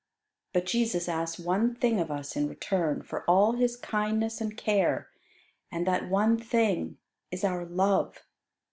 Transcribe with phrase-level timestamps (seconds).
[0.51, 5.11] But Jesus asks one thing of us in return for all His kindness and care,
[5.71, 6.97] and that one thing
[7.29, 8.25] is our love.